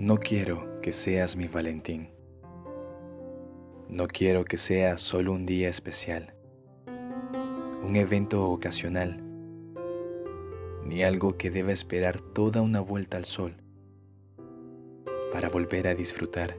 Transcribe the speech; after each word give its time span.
No 0.00 0.16
quiero 0.16 0.80
que 0.80 0.92
seas 0.92 1.36
mi 1.36 1.46
Valentín. 1.46 2.08
No 3.90 4.06
quiero 4.08 4.46
que 4.46 4.56
sea 4.56 4.96
solo 4.96 5.30
un 5.30 5.44
día 5.44 5.68
especial, 5.68 6.34
un 7.84 7.96
evento 7.96 8.48
ocasional, 8.48 9.22
ni 10.86 11.02
algo 11.02 11.36
que 11.36 11.50
deba 11.50 11.72
esperar 11.72 12.18
toda 12.18 12.62
una 12.62 12.80
vuelta 12.80 13.18
al 13.18 13.26
sol 13.26 13.56
para 15.34 15.50
volver 15.50 15.86
a 15.86 15.94
disfrutar, 15.94 16.56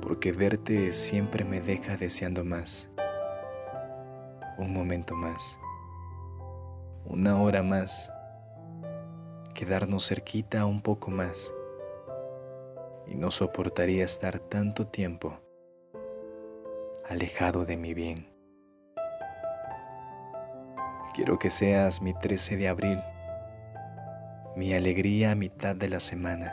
porque 0.00 0.30
verte 0.30 0.92
siempre 0.92 1.44
me 1.44 1.60
deja 1.60 1.96
deseando 1.96 2.44
más, 2.44 2.88
un 4.58 4.72
momento 4.72 5.16
más, 5.16 5.58
una 7.04 7.42
hora 7.42 7.64
más, 7.64 8.12
quedarnos 9.54 10.06
cerquita 10.06 10.66
un 10.66 10.80
poco 10.80 11.10
más 11.10 11.52
y 13.06 13.14
no 13.14 13.30
soportaría 13.30 14.04
estar 14.04 14.38
tanto 14.38 14.86
tiempo 14.86 15.38
alejado 17.08 17.64
de 17.64 17.76
mi 17.76 17.94
bien. 17.94 18.32
Quiero 21.14 21.38
que 21.38 21.50
seas 21.50 22.02
mi 22.02 22.14
13 22.14 22.56
de 22.56 22.68
abril, 22.68 22.98
mi 24.56 24.72
alegría 24.74 25.32
a 25.32 25.34
mitad 25.34 25.76
de 25.76 25.88
la 25.88 26.00
semana, 26.00 26.52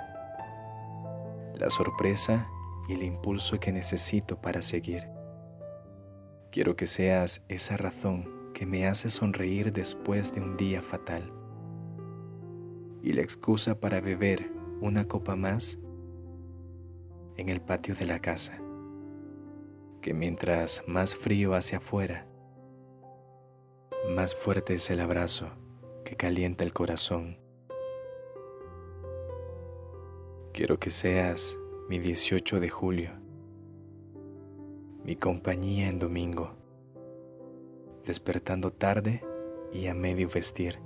la 1.55 1.69
sorpresa 1.69 2.47
y 2.87 2.93
el 2.93 3.03
impulso 3.03 3.59
que 3.59 3.71
necesito 3.71 4.39
para 4.39 4.61
seguir. 4.61 5.07
Quiero 6.51 6.75
que 6.75 6.85
seas 6.85 7.43
esa 7.47 7.77
razón 7.77 8.51
que 8.53 8.65
me 8.65 8.85
hace 8.85 9.09
sonreír 9.09 9.71
después 9.71 10.33
de 10.33 10.41
un 10.41 10.57
día 10.57 10.81
fatal 10.81 11.31
y 13.01 13.13
la 13.13 13.21
excusa 13.21 13.79
para 13.79 14.01
beber 14.01 14.51
una 14.79 15.07
copa 15.07 15.35
más 15.35 15.79
en 17.37 17.49
el 17.49 17.61
patio 17.61 17.95
de 17.95 18.05
la 18.05 18.19
casa, 18.19 18.61
que 20.01 20.13
mientras 20.13 20.83
más 20.87 21.15
frío 21.15 21.53
hacia 21.53 21.77
afuera, 21.77 22.27
más 24.09 24.35
fuerte 24.35 24.73
es 24.73 24.89
el 24.89 24.99
abrazo 24.99 25.49
que 26.03 26.15
calienta 26.15 26.63
el 26.63 26.73
corazón. 26.73 27.37
Quiero 30.53 30.79
que 30.79 30.89
seas 30.89 31.57
mi 31.87 31.99
18 31.99 32.59
de 32.59 32.69
julio, 32.69 33.11
mi 35.03 35.15
compañía 35.15 35.87
en 35.87 35.99
domingo, 35.99 36.55
despertando 38.05 38.71
tarde 38.71 39.23
y 39.71 39.87
a 39.87 39.93
medio 39.93 40.27
vestir, 40.29 40.79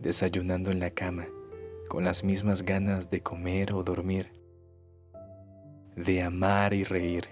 desayunando 0.00 0.70
en 0.70 0.80
la 0.80 0.90
cama 0.90 1.26
con 1.88 2.04
las 2.04 2.24
mismas 2.24 2.62
ganas 2.62 3.10
de 3.10 3.22
comer 3.22 3.72
o 3.72 3.82
dormir 3.82 4.35
de 5.96 6.22
amar 6.22 6.74
y 6.74 6.84
reír, 6.84 7.30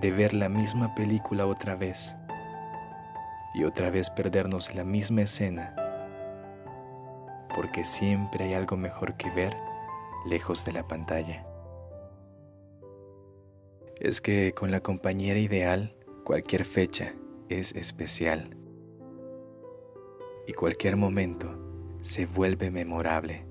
de 0.00 0.10
ver 0.10 0.34
la 0.34 0.48
misma 0.48 0.96
película 0.96 1.46
otra 1.46 1.76
vez 1.76 2.16
y 3.54 3.62
otra 3.62 3.88
vez 3.90 4.10
perdernos 4.10 4.74
la 4.74 4.82
misma 4.82 5.22
escena, 5.22 5.76
porque 7.54 7.84
siempre 7.84 8.46
hay 8.46 8.54
algo 8.54 8.76
mejor 8.76 9.16
que 9.16 9.30
ver 9.30 9.56
lejos 10.26 10.64
de 10.64 10.72
la 10.72 10.88
pantalla. 10.88 11.46
Es 14.00 14.20
que 14.20 14.52
con 14.52 14.72
la 14.72 14.80
compañera 14.80 15.38
ideal 15.38 15.96
cualquier 16.24 16.64
fecha 16.64 17.14
es 17.48 17.76
especial 17.76 18.56
y 20.48 20.52
cualquier 20.52 20.96
momento 20.96 21.56
se 22.00 22.26
vuelve 22.26 22.72
memorable 22.72 23.47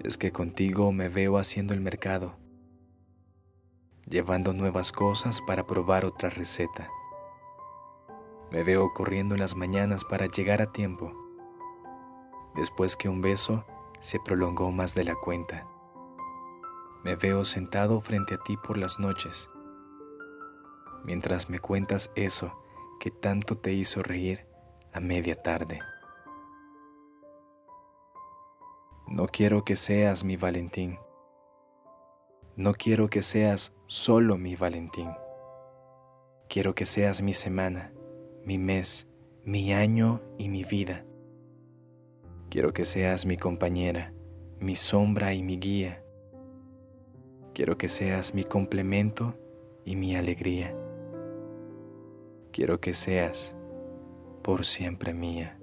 es 0.00 0.18
que 0.18 0.32
contigo 0.32 0.92
me 0.92 1.08
veo 1.08 1.38
haciendo 1.38 1.74
el 1.74 1.80
mercado, 1.80 2.36
llevando 4.06 4.52
nuevas 4.52 4.92
cosas 4.92 5.40
para 5.42 5.66
probar 5.66 6.04
otra 6.04 6.30
receta. 6.30 6.90
Me 8.50 8.64
veo 8.64 8.92
corriendo 8.92 9.34
en 9.34 9.40
las 9.40 9.56
mañanas 9.56 10.04
para 10.04 10.26
llegar 10.26 10.60
a 10.60 10.72
tiempo, 10.72 11.12
después 12.54 12.96
que 12.96 13.08
un 13.08 13.20
beso 13.22 13.64
se 14.00 14.18
prolongó 14.20 14.70
más 14.72 14.94
de 14.94 15.04
la 15.04 15.14
cuenta. 15.14 15.66
Me 17.04 17.16
veo 17.16 17.44
sentado 17.44 18.00
frente 18.00 18.34
a 18.34 18.38
ti 18.38 18.56
por 18.56 18.76
las 18.76 18.98
noches, 18.98 19.48
mientras 21.04 21.48
me 21.48 21.58
cuentas 21.58 22.10
eso 22.14 22.58
que 23.00 23.10
tanto 23.10 23.56
te 23.56 23.72
hizo 23.72 24.02
reír 24.02 24.46
a 24.92 25.00
media 25.00 25.40
tarde. 25.40 25.80
No 29.14 29.26
quiero 29.26 29.62
que 29.62 29.76
seas 29.76 30.24
mi 30.24 30.38
Valentín. 30.38 30.98
No 32.56 32.72
quiero 32.72 33.10
que 33.10 33.20
seas 33.20 33.74
solo 33.86 34.38
mi 34.38 34.56
Valentín. 34.56 35.10
Quiero 36.48 36.74
que 36.74 36.86
seas 36.86 37.20
mi 37.20 37.34
semana, 37.34 37.92
mi 38.46 38.56
mes, 38.56 39.06
mi 39.44 39.74
año 39.74 40.22
y 40.38 40.48
mi 40.48 40.64
vida. 40.64 41.04
Quiero 42.48 42.72
que 42.72 42.86
seas 42.86 43.26
mi 43.26 43.36
compañera, 43.36 44.14
mi 44.60 44.76
sombra 44.76 45.34
y 45.34 45.42
mi 45.42 45.58
guía. 45.58 46.02
Quiero 47.52 47.76
que 47.76 47.90
seas 47.90 48.32
mi 48.32 48.44
complemento 48.44 49.34
y 49.84 49.94
mi 49.94 50.16
alegría. 50.16 50.74
Quiero 52.50 52.80
que 52.80 52.94
seas 52.94 53.54
por 54.42 54.64
siempre 54.64 55.12
mía. 55.12 55.61